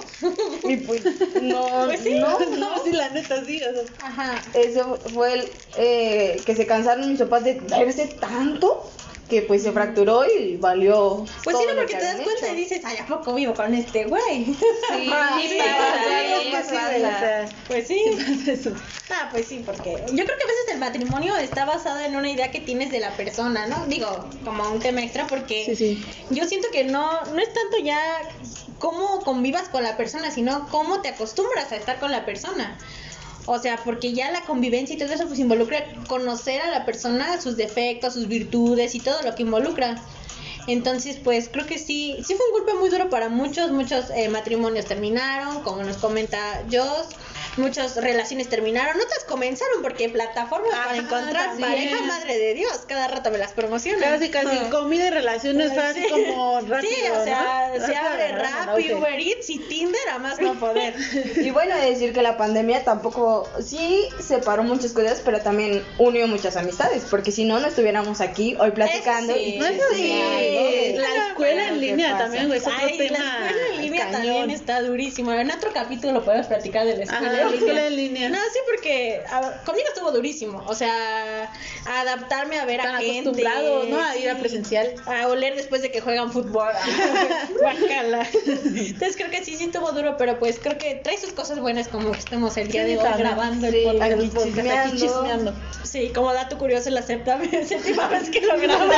Y 0.63 0.77
pues 0.77 1.03
no, 1.41 1.87
no, 1.87 2.39
no, 2.57 2.83
sí, 2.83 2.91
la 2.91 3.09
neta, 3.09 3.43
sí. 3.45 3.61
o 3.63 3.73
sea. 3.73 3.83
Ajá. 4.01 4.41
eso 4.53 4.97
fue 5.13 5.33
el 5.33 5.51
eh, 5.77 6.41
que 6.45 6.55
se 6.55 6.65
cansaron 6.65 7.09
mis 7.09 7.19
papás 7.19 7.43
de 7.43 7.55
verse 7.69 8.07
tanto 8.19 8.89
que 9.29 9.41
pues 9.41 9.63
se 9.63 9.71
fracturó 9.71 10.23
y 10.25 10.55
valió. 10.57 11.25
Pues 11.43 11.57
sí, 11.57 11.63
no, 11.67 11.75
porque 11.75 11.93
que 11.93 11.99
te 11.99 12.05
das 12.05 12.15
cuenta 12.21 12.45
hecho. 12.45 12.53
y 12.53 12.55
dices, 12.57 12.81
ay, 12.85 12.97
¿a 12.97 13.05
poco 13.05 13.33
vivo 13.33 13.53
con 13.53 13.73
este 13.73 14.05
güey? 14.05 14.45
Sí, 14.45 15.11
sí, 15.49 15.59
Pues 17.67 17.87
sí. 17.87 18.01
eso. 18.47 18.71
Ah, 19.09 19.29
pues 19.31 19.45
sí, 19.47 19.63
porque 19.65 19.91
yo 20.07 20.25
creo 20.25 20.37
que 20.37 20.43
a 20.43 20.47
veces 20.47 20.65
el 20.73 20.79
matrimonio 20.79 21.35
está 21.37 21.65
basado 21.65 21.99
en 22.01 22.15
una 22.15 22.29
idea 22.29 22.51
que 22.51 22.59
tienes 22.59 22.91
de 22.91 22.99
la 22.99 23.11
persona, 23.15 23.65
¿no? 23.67 23.85
Digo, 23.87 24.29
como 24.43 24.69
un 24.69 24.79
tema 24.79 25.01
extra, 25.01 25.27
porque 25.27 25.63
Sí, 25.65 25.75
sí. 25.75 26.05
yo 26.29 26.45
siento 26.45 26.67
que 26.71 26.83
no, 26.83 27.21
no 27.33 27.39
es 27.39 27.53
tanto 27.53 27.77
ya 27.83 27.99
cómo 28.79 29.21
convivas 29.21 29.69
con 29.69 29.83
la 29.83 29.95
persona, 29.97 30.29
sino 30.31 30.67
cómo 30.69 31.01
te 31.01 31.09
acostumbras 31.09 31.71
a 31.71 31.77
estar 31.77 31.99
con 31.99 32.11
la 32.11 32.25
persona. 32.25 32.77
O 33.47 33.59
sea, 33.59 33.79
porque 33.83 34.13
ya 34.13 34.29
la 34.29 34.41
convivencia 34.41 34.93
y 34.95 34.99
todo 34.99 35.11
eso 35.11 35.25
pues 35.25 35.39
involucra 35.39 35.85
conocer 36.07 36.61
a 36.61 36.69
la 36.69 36.85
persona, 36.85 37.39
sus 37.39 37.55
defectos, 37.55 38.13
sus 38.13 38.27
virtudes 38.27 38.93
y 38.93 38.99
todo 38.99 39.21
lo 39.23 39.33
que 39.35 39.43
involucra. 39.43 40.03
Entonces, 40.67 41.17
pues 41.23 41.49
creo 41.49 41.65
que 41.65 41.77
sí, 41.79 42.17
sí 42.25 42.35
fue 42.35 42.45
un 42.47 42.51
golpe 42.51 42.73
muy 42.77 42.89
duro 42.89 43.09
para 43.09 43.29
muchos, 43.29 43.71
muchos 43.71 44.09
eh, 44.09 44.27
matrimonios 44.27 44.85
terminaron, 44.85 45.63
como 45.63 45.81
nos 45.81 45.95
comenta 45.95 46.61
Joss, 46.69 47.07
muchas 47.57 47.95
relaciones 47.95 48.49
terminaron, 48.49 48.99
otras 49.01 49.23
comenzaron 49.25 49.81
porque 49.81 50.09
plataformas 50.09 50.69
para 50.71 50.83
Ajá, 50.91 50.95
encontrar 50.97 51.45
también. 51.47 51.69
pareja, 51.69 52.01
madre 52.03 52.37
de 52.37 52.53
Dios, 52.53 52.79
cada 52.87 53.07
rato 53.07 53.31
me 53.31 53.37
las 53.37 53.51
promocionan. 53.53 53.99
Casi, 54.01 54.29
casi, 54.29 54.47
Ah. 54.57 54.69
comida 54.69 55.07
y 55.07 55.09
relaciones 55.09 55.73
fue 55.73 55.83
así 55.83 56.01
Sí. 56.03 56.07
como 56.09 56.59
rápido, 56.61 56.81
Sí, 56.81 57.01
o 57.11 57.23
sea, 57.23 57.71
¿no? 57.77 57.85
se 57.85 57.95
abre 57.95 58.27
Rappi. 58.33 58.93
Uber 58.93 59.19
Eats 59.19 59.49
y 59.49 59.59
Tinder 59.59 60.09
a 60.11 60.19
más 60.19 60.39
no 60.39 60.53
poder. 60.55 60.93
Y 61.47 61.51
bueno, 61.51 61.75
decir 61.77 62.13
que 62.13 62.21
la 62.21 62.37
pandemia 62.37 62.83
tampoco, 62.83 63.49
sí 63.63 64.07
separó 64.19 64.63
muchas 64.63 64.93
cosas, 64.93 65.21
pero 65.23 65.41
también 65.41 65.83
unió 65.97 66.27
muchas 66.27 66.55
amistades, 66.57 67.03
porque 67.09 67.31
si 67.31 67.43
no, 67.45 67.59
no 67.59 67.67
estuviéramos 67.67 68.21
aquí 68.21 68.55
hoy 68.59 68.71
platicando. 68.71 69.33
Eso 69.33 69.39
sí. 69.43 69.55
y 69.55 69.59
No, 69.59 69.65
eso 69.65 69.83
sí, 69.93 70.93
la 70.97 71.27
escuela 71.29 71.67
en 71.67 71.73
¿Qué 71.75 71.79
línea 71.87 72.17
también, 72.17 72.47
güey, 72.47 72.59
es 72.59 72.67
otro 72.67 72.87
tema. 72.97 73.17
la 73.19 73.47
escuela 73.47 73.67
en 73.75 73.81
línea 73.81 73.86
cañón. 73.95 74.11
también 74.11 74.49
está 74.51 74.81
durísimo. 74.81 75.31
En 75.33 75.49
otro 75.51 75.71
capítulo 75.73 76.23
podemos 76.23 76.47
platicar 76.47 76.85
de 76.85 76.97
la 76.97 77.03
escuela, 77.03 77.27
Ajá, 77.27 77.31
en, 77.31 77.37
la 77.37 77.43
línea. 77.45 77.57
escuela 77.59 77.87
en 77.87 77.95
línea. 77.95 78.29
No, 78.29 78.37
sí, 78.37 78.59
porque 78.69 79.21
a- 79.31 79.63
conmigo 79.65 79.87
estuvo 79.87 80.11
durísimo. 80.11 80.63
O 80.67 80.75
sea, 80.75 81.51
adaptarme 81.85 82.59
a 82.59 82.65
ver 82.65 82.81
Tan 82.81 82.95
a 82.95 82.99
gente. 82.99 83.43
¿no? 83.89 84.01
A 84.03 84.17
ir 84.17 84.29
a 84.29 84.35
presencial. 84.37 84.93
A 85.05 85.27
oler 85.27 85.55
después 85.55 85.81
de 85.81 85.91
que 85.91 86.01
juegan 86.01 86.31
fútbol. 86.31 86.69
Guacala. 87.61 88.27
Entonces 88.45 89.15
creo 89.15 89.29
que 89.29 89.43
sí, 89.43 89.55
sí 89.57 89.65
estuvo 89.65 89.91
duro, 89.91 90.15
pero 90.17 90.39
pues 90.39 90.59
creo 90.59 90.77
que 90.77 90.95
trae 90.95 91.17
sus 91.17 91.31
cosas 91.31 91.59
buenas 91.59 91.87
como 91.87 92.11
que 92.11 92.19
estamos 92.19 92.57
el 92.57 92.67
día 92.69 92.83
Sí, 92.85 92.91
de 92.91 92.97
hoy 92.97 93.05
grabando 93.17 93.69
Sí, 93.69 93.77
el 93.77 93.83
podcast. 93.83 94.11
Podcast, 94.33 94.47
aquí 94.87 94.97
chismeando. 94.97 94.97
chismeando. 94.97 95.53
Sí, 95.83 96.11
como 96.13 96.33
dato 96.33 96.57
curioso, 96.57 96.89
la 96.89 97.01
séptima 97.01 97.35
vez 98.11 98.29
que 98.29 98.41
lo 98.41 98.57
grabamos. 98.57 98.95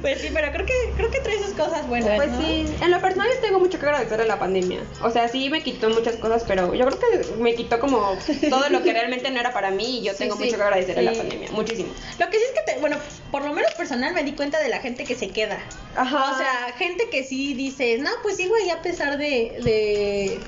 Pues 0.00 0.20
sí, 0.20 0.28
pero 0.32 0.52
creo 0.52 0.66
que 0.66 0.72
creo 0.96 1.10
que 1.10 1.20
trae 1.20 1.38
sus 1.42 1.52
cosas 1.54 1.86
buenas, 1.88 2.16
Pues 2.16 2.30
¿no? 2.30 2.40
sí, 2.40 2.66
en 2.88 2.94
lo 2.94 3.00
personal 3.00 3.28
yo 3.34 3.40
tengo 3.40 3.58
mucho 3.60 3.78
que 3.78 3.86
agradecer 3.86 4.20
a 4.20 4.24
la 4.26 4.38
pandemia. 4.38 4.80
O 5.02 5.10
sea, 5.10 5.28
sí 5.28 5.48
me 5.50 5.62
quitó 5.62 5.88
muchas 5.90 6.16
cosas, 6.16 6.44
pero 6.46 6.74
yo 6.74 6.86
creo 6.86 6.98
que 6.98 7.34
me 7.40 7.54
quitó 7.54 7.78
como 7.78 8.16
todo 8.50 8.68
lo 8.70 8.82
que 8.82 8.92
realmente 8.92 9.30
no 9.30 9.38
era 9.40 9.52
para 9.52 9.70
mí 9.70 9.98
y 9.98 10.02
yo 10.04 10.12
Sí, 10.12 10.18
tengo 10.20 10.36
sí. 10.36 10.44
mucho 10.44 10.56
que 10.56 10.62
agradecer 10.62 10.98
a 10.98 11.02
la 11.02 11.12
Sí. 11.12 11.18
pandemia, 11.18 11.50
muchísimo. 11.52 11.92
Lo 12.18 12.28
que 12.30 12.38
sí 12.38 12.44
es 12.52 12.58
que, 12.64 12.72
te- 12.72 12.80
bueno, 12.80 12.96
por 13.30 13.44
lo 13.44 13.52
menos 13.52 13.72
personal 13.74 14.12
me 14.14 14.24
di 14.24 14.32
cuenta 14.32 14.58
de 14.60 14.68
la 14.68 14.78
gente 14.80 15.04
que 15.04 15.14
se 15.14 15.30
queda. 15.30 15.58
Ajá. 15.96 16.32
O 16.32 16.38
sea, 16.38 16.72
gente 16.78 17.08
que 17.10 17.22
sí 17.24 17.54
dices, 17.54 18.00
no, 18.00 18.10
pues 18.22 18.36
sí, 18.36 18.46
güey, 18.48 18.70
a 18.70 18.82
pesar 18.82 19.18
de, 19.18 19.58
de, 19.62 20.40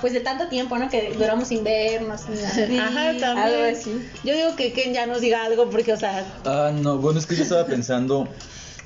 pues 0.00 0.12
de 0.12 0.20
tanto 0.20 0.48
tiempo, 0.48 0.76
¿no? 0.78 0.88
Que 0.90 1.12
duramos 1.16 1.48
sin 1.48 1.64
vernos. 1.64 2.28
ni 2.28 2.76
nada. 2.76 2.86
Ajá, 2.88 3.08
algo 3.08 3.20
también. 3.20 3.74
así. 3.74 4.10
Yo 4.24 4.34
digo 4.34 4.54
que 4.56 4.72
Ken 4.72 4.92
ya 4.92 5.06
nos 5.06 5.20
diga 5.20 5.44
algo 5.44 5.68
porque, 5.70 5.92
o 5.92 5.96
sea, 5.96 6.24
Ah, 6.44 6.70
no, 6.74 6.98
bueno, 6.98 7.18
es 7.18 7.26
que 7.26 7.34
yo 7.36 7.42
estaba 7.42 7.64
pensando, 7.66 8.28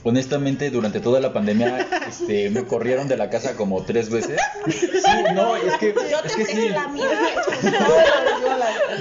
honestamente, 0.04 0.70
durante 0.70 1.00
toda 1.00 1.20
la 1.20 1.32
pandemia, 1.32 1.86
este, 2.08 2.50
me 2.50 2.64
corrieron 2.64 3.08
de 3.08 3.16
la 3.16 3.30
casa 3.30 3.54
como 3.56 3.82
tres 3.82 4.10
veces. 4.10 4.40
Sí, 4.68 4.90
no, 5.34 5.56
es 5.56 5.76
que, 5.78 5.94
Yo 5.94 6.18
es 6.24 6.34
te 6.34 6.44
que 6.44 6.44
sí. 6.44 6.68
la 6.68 6.88
mía. 6.88 7.04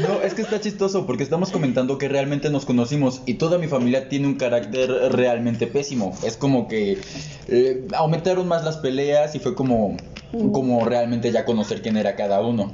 No, 0.01 0.21
es 0.21 0.33
que 0.33 0.41
está 0.41 0.59
chistoso 0.61 1.05
porque 1.05 1.23
estamos 1.23 1.51
comentando 1.51 1.97
que 1.97 2.07
realmente 2.07 2.49
nos 2.49 2.65
conocimos 2.65 3.21
y 3.25 3.35
toda 3.35 3.57
mi 3.57 3.67
familia 3.67 4.07
tiene 4.07 4.27
un 4.27 4.35
carácter 4.35 4.89
realmente 5.11 5.67
pésimo. 5.67 6.17
Es 6.23 6.37
como 6.37 6.67
que 6.67 6.99
eh, 7.47 7.87
aumentaron 7.93 8.47
más 8.47 8.63
las 8.63 8.77
peleas 8.77 9.35
y 9.35 9.39
fue 9.39 9.53
como, 9.53 9.97
como 10.31 10.85
realmente 10.85 11.31
ya 11.31 11.43
conocer 11.45 11.81
quién 11.81 11.97
era 11.97 12.15
cada 12.15 12.41
uno. 12.41 12.71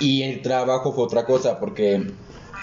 Y 0.00 0.22
el 0.22 0.42
trabajo 0.42 0.92
fue 0.92 1.04
otra 1.04 1.24
cosa 1.24 1.58
porque 1.58 2.06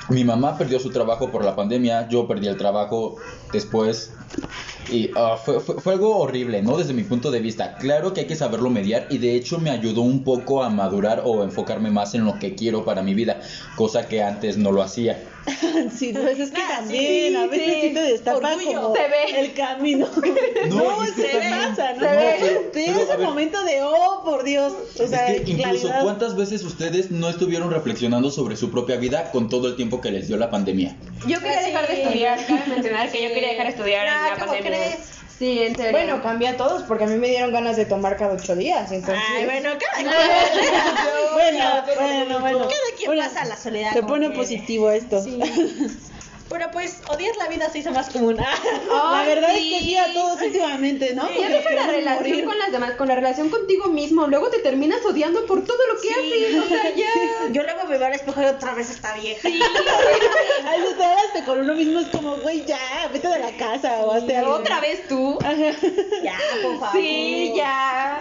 mi 0.10 0.24
mamá 0.24 0.58
perdió 0.58 0.80
su 0.80 0.92
trabajo 0.92 1.32
por 1.32 1.44
la 1.44 1.56
pandemia, 1.56 2.08
yo 2.10 2.28
perdí 2.28 2.48
el 2.48 2.58
trabajo 2.58 3.16
después. 3.52 4.12
Y 4.92 5.10
ah, 5.16 5.36
fue, 5.44 5.60
fue, 5.60 5.80
fue 5.80 5.94
algo 5.94 6.18
horrible, 6.18 6.62
¿no? 6.62 6.78
Desde 6.78 6.94
mi 6.94 7.04
punto 7.04 7.32
de 7.32 7.40
vista. 7.40 7.76
Claro 7.78 8.14
que 8.14 8.22
hay 8.22 8.28
que 8.28 8.36
saberlo 8.36 8.70
mediar 8.70 9.08
y 9.10 9.18
de 9.18 9.36
hecho 9.36 9.60
me 9.60 9.72
ayudó 9.72 10.02
un 10.02 10.24
poco 10.24 10.64
a 10.64 10.70
madurar 10.70 11.24
o 11.26 11.44
enfocarme 11.44 11.90
más 11.90 12.14
en 12.14 12.26
lo 12.26 12.38
que 12.38 12.54
quiero 12.54 12.86
para 12.86 13.02
mi 13.02 13.14
vida, 13.16 13.42
cosa 13.76 14.08
que 14.08 14.22
antes 14.22 14.58
no 14.58 14.72
lo 14.72 14.84
hacía. 14.84 15.24
sí, 15.96 16.12
pues 16.14 16.40
es 16.40 16.50
que 16.52 16.62
Ah, 16.62 16.78
también 16.78 17.34
sí, 17.34 17.36
a 17.36 17.46
veces 17.48 17.74
sí, 17.75 17.82
sí. 17.90 17.94
te 17.94 18.02
destapa 18.02 18.38
Orgullo. 18.56 18.82
como 18.82 18.96
Se 18.96 19.02
ve. 19.08 19.40
el 19.42 19.54
camino. 19.54 20.08
No, 20.70 20.75
No, 20.75 21.04
y 21.04 21.08
es 21.08 21.12
que 21.14 21.22
se 21.22 21.28
también- 21.30 21.60
pasa, 21.70 21.94
¿no? 21.94 22.02
no, 22.02 22.08
pero- 22.10 22.60
Te 22.62 22.70
pero, 22.74 23.00
ese 23.00 23.06
ver. 23.18 23.20
momento 23.20 23.64
de, 23.64 23.82
oh, 23.84 24.22
por 24.25 24.44
Dios. 24.44 24.74
O 25.00 25.08
sea, 25.08 25.28
es 25.32 25.42
que 25.42 25.52
incluso 25.52 25.82
claridad. 25.82 26.04
cuántas 26.04 26.36
veces 26.36 26.64
ustedes 26.64 27.12
no 27.12 27.30
estuvieron 27.30 27.70
reflexionando 27.72 28.32
sobre 28.32 28.56
su 28.58 28.72
propia 28.72 28.96
vida 28.98 29.30
con 29.32 29.48
todo 29.50 29.68
el 29.68 29.75
tiempo 29.75 30.02
que 30.02 30.12
les 30.12 30.28
dio 30.28 30.38
la 30.38 30.50
pandemia. 30.50 30.96
Yo 31.28 31.40
quería 31.40 31.54
Pues 31.54 31.66
dejar 31.68 31.88
de 31.88 32.02
estudiar, 32.04 32.46
cabe 32.48 32.62
mencionar 32.68 33.12
que 33.12 33.22
yo 33.24 33.30
quería 33.34 33.50
dejar 33.50 33.66
de 33.68 33.72
estudiar 33.74 34.08
en 34.08 34.14
Ah, 34.14 34.28
la 34.32 34.40
¿cómo 34.40 34.52
pandemia. 34.54 34.80
crees? 34.80 35.10
Sí, 35.38 35.60
en 35.64 35.75
serio. 35.75 35.92
Bueno, 35.92 36.24
cambia 36.24 36.52
a 36.52 36.58
todos 36.58 36.84
porque 36.84 37.04
a 37.04 37.08
mí 37.08 37.18
me 37.18 37.28
dieron 37.28 37.52
ganas 37.52 37.75
de 37.75 37.84
tomar 37.86 38.16
cada 38.16 38.34
ocho 38.36 38.56
días. 38.56 38.90
Entonces, 38.94 39.22
Ay, 39.38 39.44
bueno, 39.44 39.70
cada 39.78 40.04
quien, 40.54 40.66
Bueno, 41.34 41.84
bueno, 42.00 42.40
bueno. 42.40 42.60
cada 42.60 42.95
Bueno, 43.06 43.24
pasa 43.24 43.46
la 43.46 43.58
soledad. 43.58 43.94
Se 43.94 44.04
pone 44.04 44.30
positivo 44.32 44.90
esto. 44.92 45.22
Sí. 45.24 45.40
Pero 46.48 46.70
pues, 46.72 47.02
odiar 47.10 47.36
la 47.38 47.48
vida 47.48 47.70
se 47.72 47.80
hizo 47.80 47.92
más 47.92 48.08
común. 48.12 48.36
La 48.90 49.24
verdad 49.26 49.50
sí. 49.56 49.74
es 49.74 49.80
que 49.80 49.86
sí 49.86 49.98
a 49.98 50.14
todos 50.14 50.40
últimamente, 50.40 51.16
¿no? 51.16 51.24
Ya 51.28 51.34
Porque 51.34 51.48
deja 51.54 51.70
la 51.72 51.88
queremos 51.88 51.88
relación 51.96 52.30
morir. 52.30 52.46
con 52.46 52.60
las 52.60 52.72
demás, 52.72 52.92
con 52.92 53.08
la 53.08 53.16
relación 53.16 53.50
contigo 53.50 53.88
mismo. 53.88 54.28
Luego 54.28 54.50
te 54.52 54.60
terminas 54.60 55.04
odiando 55.04 55.44
por 55.48 55.64
todo 55.66 55.80
lo 55.92 56.00
que 56.00 56.12
haces. 56.12 56.64
O 56.64 56.68
sea, 56.68 56.96
ya. 56.96 57.08
Yo 57.52 57.64
luego 57.64 57.86
me 57.90 57.98
veo 57.98 58.06
al 58.08 58.14
espejo 58.14 58.42
y 58.44 58.46
otra 58.46 58.76
vez 58.76 58.92
está 58.92 59.16
vieja. 59.16 59.42
Sí, 59.42 59.60
Ay, 60.68 60.82
estar 60.92 61.18
hasta 61.18 61.46
con 61.46 61.62
uno 61.62 61.74
mismo 61.74 62.00
es 62.00 62.08
como, 62.10 62.36
güey, 62.38 62.64
ya, 62.66 63.10
vete 63.12 63.28
de 63.28 63.40
la 63.40 63.52
casa 63.58 64.06
o 64.06 64.12
hazte 64.12 64.38
algo. 64.38 64.52
otra 64.54 64.80
vez 64.82 65.08
tú. 65.08 65.40
Ajá. 65.42 65.76
Ya, 66.24 66.38
por 66.62 66.80
favor. 66.80 66.96
Sí, 66.96 67.54
ya. 67.58 68.20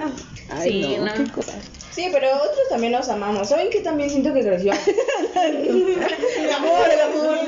Ay, 0.50 0.70
Sí, 0.70 0.96
no, 0.98 1.06
no. 1.06 1.12
qué 1.14 1.32
cosa. 1.32 1.52
sí, 1.92 2.08
pero 2.12 2.28
otros 2.36 2.68
también 2.68 2.92
los 2.92 3.08
amamos. 3.08 3.48
¿Saben 3.48 3.68
qué 3.70 3.80
también 3.80 4.10
siento 4.10 4.32
que 4.34 4.42
creció? 4.42 4.72
El 5.34 6.50
amor, 6.52 6.88
el 6.92 7.00
amor. 7.00 7.38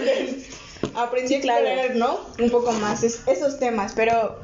Aprendí 0.94 1.28
Sí, 1.28 1.34
a 1.36 1.40
claro. 1.40 1.66
explorar, 1.66 1.96
¿no? 1.96 2.20
Un 2.42 2.50
poco 2.50 2.72
más 2.72 3.02
es- 3.02 3.20
esos 3.26 3.58
temas, 3.58 3.92
pero 3.94 4.40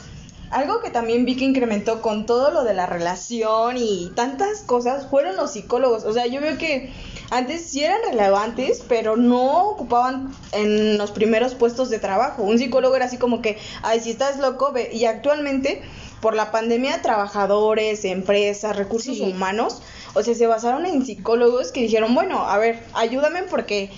algo 0.50 0.80
que 0.82 0.90
también 0.90 1.24
vi 1.24 1.36
que 1.36 1.44
incrementó 1.44 2.02
con 2.02 2.26
todo 2.26 2.50
lo 2.50 2.62
de 2.64 2.74
la 2.74 2.84
relación 2.86 3.76
y 3.78 4.12
tantas 4.14 4.60
cosas 4.66 5.06
fueron 5.08 5.36
los 5.36 5.52
psicólogos. 5.52 6.04
O 6.04 6.12
sea, 6.12 6.26
yo 6.26 6.40
veo 6.42 6.58
que 6.58 6.92
antes 7.30 7.64
sí 7.70 7.82
eran 7.82 7.98
relevantes, 8.10 8.82
pero 8.86 9.16
no 9.16 9.70
ocupaban 9.70 10.34
en 10.52 10.98
los 10.98 11.10
primeros 11.10 11.54
puestos 11.54 11.88
de 11.88 11.98
trabajo. 11.98 12.42
Un 12.42 12.58
psicólogo 12.58 12.94
era 12.96 13.06
así 13.06 13.16
como 13.16 13.40
que, 13.40 13.58
ay, 13.82 14.00
si 14.00 14.10
estás 14.10 14.38
loco, 14.38 14.72
ve. 14.72 14.90
Y 14.92 15.06
actualmente, 15.06 15.80
por 16.22 16.34
la 16.34 16.50
pandemia, 16.52 17.02
trabajadores, 17.02 18.06
empresas, 18.06 18.76
recursos 18.76 19.16
Sí. 19.16 19.22
humanos, 19.22 19.82
o 20.14 20.22
sea, 20.22 20.34
se 20.34 20.46
basaron 20.46 20.86
en 20.86 21.04
psicólogos 21.04 21.72
que 21.72 21.82
dijeron, 21.82 22.14
bueno, 22.14 22.38
a 22.48 22.56
ver, 22.58 22.82
ayúdame 22.94 23.42
porque 23.42 23.90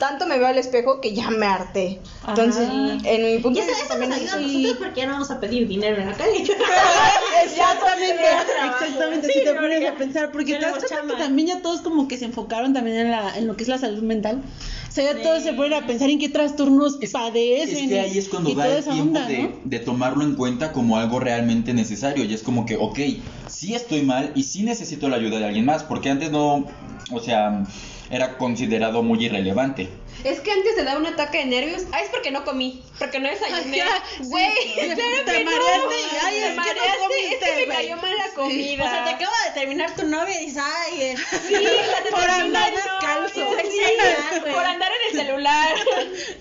tanto 0.00 0.26
me 0.26 0.36
veo 0.38 0.48
al 0.48 0.58
espejo 0.58 1.00
que 1.00 1.14
ya 1.14 1.30
me 1.30 1.46
harté. 1.46 2.00
Entonces, 2.26 2.66
Ajá. 2.68 2.98
en 3.04 3.24
mi 3.24 3.38
punto 3.38 3.60
Y 3.60 3.62
de 3.62 3.68
vista 3.68 3.86
también 3.88 4.12
ayuda 4.12 4.34
a 4.34 4.40
es- 4.40 4.46
nosotros 4.48 4.76
porque 4.78 5.00
ya 5.02 5.06
no 5.06 5.12
vamos 5.12 5.30
a 5.30 5.38
pedir 5.38 5.68
dinero 5.68 6.00
en 6.00 6.06
la 6.08 6.16
calle. 6.16 6.42
Exactamente, 7.44 8.22
exactamente, 8.22 9.26
Sí, 9.28 9.32
si 9.38 9.44
te 9.44 9.54
pones 9.54 9.88
a 9.88 9.94
pensar, 9.94 10.32
porque 10.32 10.54
te 10.54 10.60
das 10.60 10.72
cuenta 10.84 11.14
que 11.14 11.22
también 11.22 11.48
ya 11.48 11.62
todos 11.62 11.80
como 11.82 12.08
que 12.08 12.16
se 12.18 12.24
enfocaron 12.26 12.72
también 12.72 12.96
en, 12.96 13.10
la, 13.10 13.36
en 13.36 13.46
lo 13.46 13.56
que 13.56 13.62
es 13.62 13.68
la 13.68 13.78
salud 13.78 14.02
mental. 14.02 14.42
O 14.88 14.92
sea, 14.92 15.12
ya 15.14 15.22
todos 15.22 15.42
se 15.42 15.52
ponen 15.52 15.74
a 15.74 15.86
pensar 15.86 16.10
en 16.10 16.18
qué 16.18 16.28
trastornos 16.28 16.98
padecen. 17.12 17.84
Es 17.84 17.88
que 17.88 18.00
ahí 18.00 18.18
es 18.18 18.28
cuando 18.28 18.54
da 18.54 18.66
el 18.76 18.82
tiempo 18.84 19.02
onda, 19.02 19.26
de, 19.26 19.38
¿no? 19.38 19.52
de 19.64 19.78
tomarlo 19.78 20.24
en 20.24 20.34
cuenta 20.34 20.72
como 20.72 20.96
algo 20.96 21.20
realmente 21.20 21.72
necesario. 21.74 22.24
Y 22.24 22.34
es 22.34 22.42
como 22.42 22.66
que, 22.66 22.76
ok, 22.76 22.98
sí 23.46 23.74
estoy 23.74 24.02
mal 24.02 24.32
y 24.34 24.42
sí 24.42 24.62
necesito 24.62 25.08
la 25.08 25.16
ayuda 25.16 25.38
de 25.38 25.44
alguien 25.46 25.64
más. 25.64 25.84
Porque 25.84 26.10
antes 26.10 26.30
no, 26.30 26.64
o 27.12 27.20
sea, 27.20 27.62
era 28.10 28.36
considerado 28.38 29.02
muy 29.02 29.24
irrelevante. 29.24 29.88
Es 30.24 30.40
que 30.40 30.50
antes 30.52 30.74
te 30.74 30.84
da 30.84 30.98
un 30.98 31.06
ataque 31.06 31.38
de 31.38 31.44
nervios. 31.46 31.84
Ah, 31.92 32.00
es 32.02 32.10
porque 32.10 32.30
no 32.30 32.44
comí. 32.44 32.82
Porque 32.98 33.20
no 33.20 33.28
desayuné. 33.30 33.82
Sí. 34.18 34.24
Güey, 34.24 34.50
Te 34.74 34.94
claro 34.94 35.24
que 35.24 35.44
no. 35.44 35.50
y, 35.50 36.16
ay, 36.22 36.36
es 36.38 36.56
Te 36.56 36.62
que 36.62 36.74
no 36.74 37.08
comiste, 37.08 37.44
Es 37.44 37.58
que 37.60 37.66
me 37.66 37.74
cayó 37.74 37.96
mal 37.96 38.16
la 38.18 38.28
comida. 38.34 38.84
O 38.84 38.88
sea, 38.90 39.04
te 39.04 39.10
acaba 39.10 39.36
de 39.46 39.50
terminar 39.60 39.94
tu 39.94 40.06
novia 40.06 40.38
y 40.42 40.46
dices, 40.46 40.62
ay, 40.62 41.02
eh, 41.02 41.14
Sí, 41.48 41.54
Por 42.10 42.28
andar 42.30 42.70
no, 42.70 42.76
descalzo. 42.76 43.56
sí, 43.62 43.70
Sí, 43.70 44.40
por 44.52 44.64
andar 44.64 44.90
en 44.92 45.16
el 45.18 45.26
celular. 45.26 45.74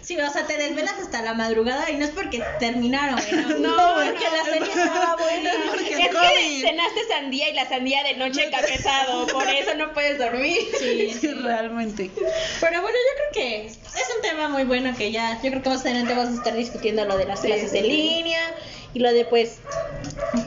Sí, 0.02 0.18
o 0.20 0.30
sea, 0.30 0.46
te 0.46 0.58
desvelas 0.58 0.96
hasta 1.02 1.22
la 1.22 1.34
madrugada 1.34 1.90
y 1.90 1.96
no 1.98 2.04
es 2.06 2.12
porque 2.12 2.44
terminaron, 2.60 3.16
güey. 3.30 3.60
No, 3.62 3.70
No, 3.70 3.96
porque 3.96 4.26
no. 4.26 4.38
la 4.38 4.44
serie 4.44 4.70
estaba 4.74 5.16
buena. 5.16 5.52
porque 5.72 6.10
Cenaste 6.62 7.08
sandía 7.08 7.50
y 7.50 7.54
la 7.54 7.68
sandía 7.68 8.04
de 8.04 8.16
noche 8.16 8.50
pesado, 8.68 9.28
por 9.28 9.48
eso 9.48 9.74
no 9.76 9.94
puedes 9.94 10.18
dormir. 10.18 10.58
Sí, 10.80 11.14
Sí, 11.20 11.28
realmente. 11.34 12.10
Pero 12.60 12.82
bueno, 12.82 12.98
yo 12.98 13.16
creo 13.32 13.32
que 13.34 13.66
es 13.68 13.78
un 14.16 14.22
tema 14.22 14.50
muy 14.50 14.64
bueno 14.64 14.94
que 14.98 15.12
ya, 15.12 15.40
yo 15.42 15.50
creo 15.50 15.62
que 15.62 15.70
más 15.70 15.82
adelante 15.82 16.14
vamos 16.14 16.34
a 16.34 16.38
estar 16.38 16.56
discutiendo 16.56 17.06
lo 17.06 17.18
de 17.18 17.26
las 17.26 17.42
clases 17.42 17.74
en 17.74 17.88
línea 17.88 18.40
y 18.94 19.00
lo 19.00 19.12
de 19.14 19.26
pues, 19.26 19.58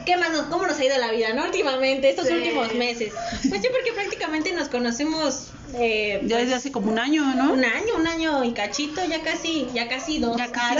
¿qué 0.06 0.16
más 0.16 0.30
nos, 0.30 0.46
cómo 0.46 0.66
nos 0.66 0.78
ha 0.78 0.84
ido 0.84 0.98
la 0.98 1.10
vida, 1.12 1.32
no? 1.32 1.44
Últimamente, 1.44 2.10
estos 2.10 2.26
Sí. 2.26 2.32
últimos 2.34 2.74
meses. 2.74 3.12
Pues 3.48 3.60
sí, 3.62 3.68
porque 3.70 3.92
prácticamente 3.94 4.52
nos 4.52 4.68
conocemos 4.68 5.48
eh, 5.74 6.20
Ya 6.24 6.36
pues, 6.36 6.42
desde 6.44 6.54
hace 6.54 6.70
como 6.72 6.90
un 6.90 6.98
año, 6.98 7.22
¿no? 7.34 7.52
un 7.52 7.64
año, 7.64 7.94
un 7.96 8.06
año 8.06 8.44
y 8.44 8.52
cachito, 8.52 9.02
ya 9.06 9.22
casi, 9.22 9.66
ya 9.72 9.88
casi 9.88 10.18
dos 10.18 10.36
ya 10.36 10.50
casi 10.52 10.74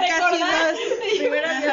recordar. 0.00 0.72
dos. 0.72 0.80
Primero 1.18 1.48
Dios, 1.60 1.72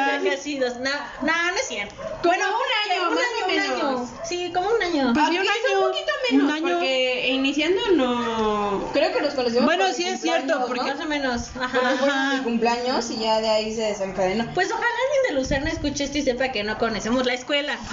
Ya 0.66 0.72
casi 0.72 0.80
dos. 0.80 0.80
No, 0.80 0.90
no, 1.26 1.50
no 1.52 1.56
es 1.56 1.68
cierto. 1.68 1.94
Como 2.22 2.34
un 2.34 2.92
año, 2.92 3.08
un 3.08 3.14
más 3.14 3.24
año, 3.24 3.44
o 3.44 3.48
un 3.48 3.56
menos. 3.56 4.00
año. 4.00 4.20
Sí, 4.24 4.52
como 4.52 4.68
un 4.70 4.82
año. 4.82 5.12
Pues 5.14 5.24
Ah, 5.26 5.28
sí, 5.30 5.38
un 5.38 5.46
año, 5.48 5.78
un 5.78 5.92
poquito 5.92 6.12
menos, 6.30 6.44
un 6.44 6.50
año. 6.50 6.62
porque 6.74 7.28
iniciando 7.28 7.80
no... 7.94 8.90
Creo 8.92 9.12
que 9.12 9.20
nos 9.22 9.34
conocimos 9.34 9.64
Bueno, 9.66 9.92
sí 9.92 10.06
es 10.06 10.20
cierto, 10.20 10.64
porque- 10.66 10.80
¿no? 10.82 10.86
Más 10.88 11.00
o 11.00 11.06
menos. 11.06 11.42
Ajá. 11.60 11.78
fue 11.98 12.36
mi 12.38 12.42
cumpleaños 12.44 13.10
y 13.10 13.18
ya 13.20 13.40
de 13.40 13.48
ahí 13.48 13.74
se 13.74 13.82
desencadenó. 13.82 14.46
Pues 14.54 14.70
ojalá 14.72 14.86
alguien 14.86 15.22
de 15.28 15.40
Lucerna 15.40 15.70
escuche 15.70 16.04
esto 16.04 16.18
y 16.18 16.22
sepa 16.22 16.48
que 16.48 16.64
no 16.64 16.78
conocemos 16.78 17.24
la 17.26 17.34
escuela. 17.34 17.76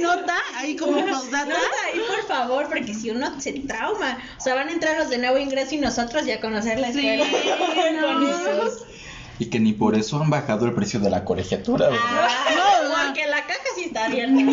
Nota, 0.00 0.34
ahí 0.56 0.76
como 0.76 1.04
postdata. 1.06 1.46
Nada, 1.46 1.60
ahí 1.86 2.00
por 2.06 2.26
favor, 2.26 2.68
porque 2.68 2.94
si 2.94 3.10
uno 3.10 3.40
se 3.40 3.52
trauma, 3.52 4.18
o 4.36 4.40
sea, 4.40 4.54
van 4.54 4.68
a 4.68 4.72
entrar 4.72 4.98
los 4.98 5.08
de 5.08 5.18
nuevo 5.18 5.38
ingreso 5.38 5.74
y 5.74 5.78
nosotros 5.78 6.24
ya 6.26 6.40
conocer 6.40 6.78
la 6.80 6.92
Sí, 6.92 7.06
escuela. 7.08 8.00
no. 8.00 8.70
Y 9.38 9.46
que 9.46 9.58
ni 9.60 9.72
por 9.72 9.94
eso 9.96 10.22
han 10.22 10.30
bajado 10.30 10.64
el 10.66 10.72
precio 10.74 11.00
de 11.00 11.10
la 11.10 11.24
colegiatura, 11.24 11.88
¿verdad? 11.88 12.04
Ah, 12.08 12.44
No, 12.54 12.88
no. 12.88 12.94
porque 13.06 13.26
la 13.26 13.42
caja 13.46 13.58
sí 13.76 13.84
está 13.86 14.04
abierta. 14.06 14.34
O 14.36 14.52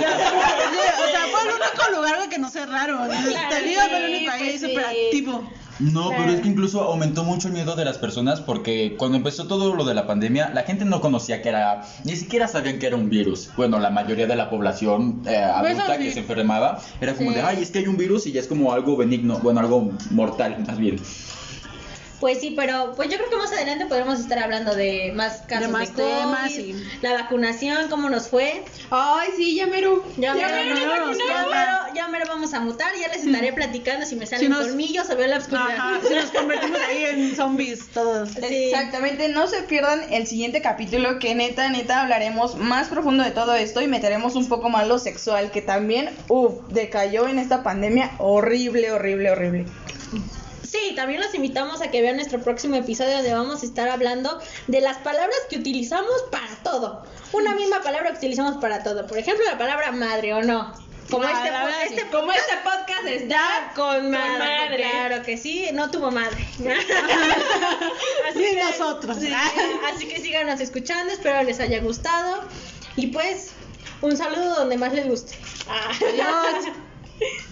sea, 1.11 1.21
fue 1.31 1.41
el 1.49 1.55
único 1.55 1.95
lugar 1.95 2.15
güey, 2.17 2.29
que 2.29 2.39
no 2.39 2.49
cerraron. 2.49 3.07
Te 3.09 3.61
digo, 3.63 3.81
fue 3.89 4.05
el 4.07 4.25
pues 4.25 4.61
súper 4.61 4.85
activo. 4.85 5.43
No, 5.79 6.09
Claro. 6.09 6.23
pero 6.23 6.33
es 6.37 6.41
que 6.41 6.47
incluso 6.47 6.81
aumentó 6.81 7.23
mucho 7.23 7.47
el 7.47 7.55
miedo 7.55 7.75
de 7.75 7.85
las 7.85 7.97
personas 7.97 8.39
porque 8.39 8.95
cuando 8.99 9.17
empezó 9.17 9.47
todo 9.47 9.73
lo 9.73 9.83
de 9.83 9.95
la 9.95 10.05
pandemia, 10.05 10.49
la 10.53 10.61
gente 10.61 10.85
no 10.85 11.01
conocía 11.01 11.41
que 11.41 11.49
era, 11.49 11.81
ni 12.03 12.15
siquiera 12.15 12.47
sabían 12.47 12.77
que 12.77 12.85
era 12.87 12.95
un 12.95 13.09
virus. 13.09 13.49
Bueno, 13.57 13.79
la 13.79 13.89
mayoría 13.89 14.27
de 14.27 14.35
la 14.35 14.49
población 14.51 15.23
eh, 15.25 15.37
adulta 15.37 15.85
Pues 15.87 15.97
sí. 15.97 16.03
que 16.03 16.11
se 16.13 16.19
enfermaba 16.19 16.79
era 16.99 17.15
como 17.15 17.29
Sí. 17.31 17.35
de, 17.37 17.41
ay, 17.41 17.63
es 17.63 17.71
que 17.71 17.79
hay 17.79 17.87
un 17.87 17.97
virus 17.97 18.27
y 18.27 18.31
ya 18.31 18.41
es 18.41 18.47
como 18.47 18.73
algo 18.73 18.95
benigno, 18.95 19.39
bueno, 19.39 19.59
algo 19.59 19.91
mortal 20.11 20.63
más 20.67 20.77
bien. 20.77 20.99
Pues 22.21 22.39
sí, 22.39 22.53
pero 22.55 22.93
pues 22.95 23.09
yo 23.09 23.17
creo 23.17 23.29
que 23.31 23.35
más 23.35 23.51
adelante 23.51 23.87
podremos 23.87 24.19
estar 24.19 24.37
hablando 24.39 24.75
de 24.75 25.11
más 25.15 25.41
casos 25.47 25.65
de, 25.67 25.73
más 25.73 25.89
COVID, 25.89 26.03
temas 26.05 26.51
y- 26.51 26.75
la 27.01 27.13
vacunación, 27.13 27.89
cómo 27.89 28.09
nos 28.11 28.29
fue. 28.29 28.63
Ay, 28.91 29.29
sí, 29.35 29.55
ya 29.55 29.65
mero. 29.67 30.03
Ya, 30.17 30.35
Ya 30.35 30.47
mero, 30.49 30.75
mero, 30.75 30.91
ya, 30.91 30.99
nos 30.99 31.17
mero, 31.17 31.95
ya 31.95 32.07
mero 32.09 32.25
vamos 32.27 32.53
a 32.53 32.59
mutar, 32.59 32.93
ya 33.01 33.07
les 33.09 33.25
estaré 33.25 33.51
platicando 33.53 34.05
si 34.05 34.15
me 34.15 34.27
salen 34.27 34.49
nos- 34.51 34.67
colmillos 34.67 35.09
o 35.09 35.17
veo 35.17 35.27
la 35.27 35.37
oscuridad. 35.37 35.65
Ajá, 35.75 35.99
si 36.07 36.13
nos 36.13 36.25
convertimos 36.31 36.79
ahí 36.87 37.05
en 37.05 37.35
zombies 37.35 37.87
todos. 37.91 38.29
Sí. 38.29 38.65
Exactamente, 38.71 39.27
no 39.29 39.47
se 39.47 39.63
pierdan 39.63 40.01
el 40.13 40.27
siguiente 40.27 40.61
capítulo 40.61 41.17
que 41.17 41.33
neta, 41.33 41.69
neta 41.69 42.01
hablaremos 42.03 42.55
más 42.55 42.87
profundo 42.89 43.23
de 43.23 43.31
todo 43.31 43.55
esto 43.55 43.81
y 43.81 43.87
meteremos 43.87 44.35
un 44.35 44.47
poco 44.47 44.69
más 44.69 44.87
lo 44.87 44.99
sexual 44.99 45.49
que 45.49 45.63
también, 45.63 46.11
uff, 46.27 46.53
decayó 46.69 47.27
en 47.27 47.39
esta 47.39 47.63
pandemia 47.63 48.11
horrible, 48.19 48.91
horrible, 48.91 49.31
horrible. 49.31 49.65
Sí, 50.71 50.93
también 50.95 51.19
los 51.19 51.33
invitamos 51.35 51.81
a 51.81 51.91
que 51.91 52.01
vean 52.01 52.15
nuestro 52.15 52.39
próximo 52.41 52.77
episodio 52.77 53.15
donde 53.17 53.33
vamos 53.33 53.61
a 53.61 53.65
estar 53.65 53.89
hablando 53.89 54.39
de 54.67 54.79
las 54.79 54.97
palabras 54.99 55.35
que 55.49 55.57
utilizamos 55.57 56.23
para 56.31 56.47
todo. 56.63 57.03
Una 57.33 57.53
misma 57.55 57.81
palabra 57.81 58.11
que 58.11 58.17
utilizamos 58.17 58.55
para 58.61 58.81
todo. 58.81 59.05
Por 59.05 59.17
ejemplo, 59.17 59.43
la 59.45 59.57
palabra 59.57 59.91
madre 59.91 60.33
o 60.33 60.41
no. 60.41 60.71
Como 61.09 61.25
Ah, 61.25 61.31
este, 61.31 61.43
verdad, 61.51 61.83
este 61.83 62.07
como 62.09 62.31
este 62.31 62.53
podcast 62.63 63.05
está 63.05 63.73
con 63.75 64.11
madre. 64.11 64.37
madre. 64.39 64.77
Claro 64.91 65.23
que 65.23 65.37
sí, 65.37 65.67
no 65.73 65.91
tuvo 65.91 66.09
madre. 66.09 66.47
así 68.29 68.39
Ni 68.39 68.55
nosotros. 68.55 69.17
sí, 69.19 69.29
así 69.93 70.07
que 70.07 70.21
síganos 70.21 70.61
escuchando, 70.61 71.11
espero 71.11 71.43
les 71.43 71.59
haya 71.59 71.81
gustado. 71.81 72.43
Y 72.95 73.07
pues, 73.07 73.51
un 74.01 74.15
saludo 74.15 74.55
donde 74.55 74.77
más 74.77 74.93
les 74.93 75.05
guste. 75.05 75.37
Adiós. 75.67 76.73